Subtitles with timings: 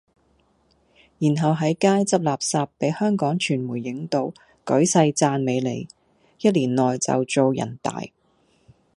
[1.19, 4.33] 然後係街執垃圾比香港傳媒影到，
[4.65, 5.87] 舉世讚美你，
[6.41, 8.01] 一年內就做人大。